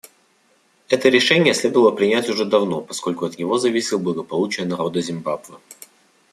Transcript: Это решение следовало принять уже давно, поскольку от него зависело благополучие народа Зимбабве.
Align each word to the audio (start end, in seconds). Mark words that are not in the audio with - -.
Это 0.89 1.09
решение 1.09 1.53
следовало 1.53 1.91
принять 1.91 2.27
уже 2.27 2.43
давно, 2.45 2.81
поскольку 2.81 3.25
от 3.27 3.37
него 3.37 3.59
зависело 3.59 3.99
благополучие 3.99 4.65
народа 4.65 4.99
Зимбабве. 4.99 5.57